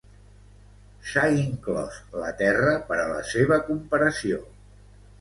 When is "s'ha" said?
1.09-1.25